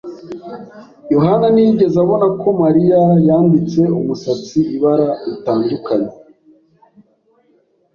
[1.13, 6.11] yohani ntiyigeze abona ko Mariya yambitse umusatsi ibara ritandukanye.